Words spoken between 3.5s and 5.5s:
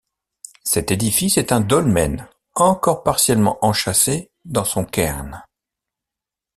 enchâssé dans son cairn.